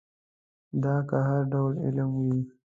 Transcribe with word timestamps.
دا 0.83 0.95
که 1.09 1.17
هر 1.27 1.41
ډول 1.51 1.73
علم 1.85 2.11
وي. 2.23 2.39